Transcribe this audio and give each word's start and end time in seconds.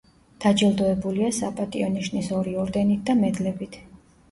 დაჯილდოებულია 0.45 1.29
„საპატიო 1.41 1.91
ნიშნის“ 1.99 2.33
ორი 2.41 2.57
ორდენით 2.65 3.07
და 3.13 3.19
მედლებით. 3.23 3.81